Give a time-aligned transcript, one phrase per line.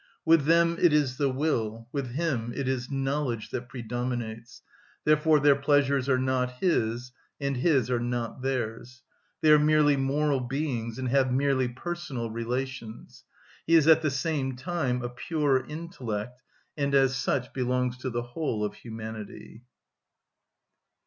[0.25, 4.63] With them it is the will, with him it is knowledge, that predominates;
[5.03, 9.03] therefore their pleasures are not his, and his are not theirs.
[9.41, 13.25] They are merely moral beings, and have merely personal relations;
[13.67, 16.41] he is at the same time a pure intellect,
[16.75, 19.61] and as such belongs to the whole of humanity.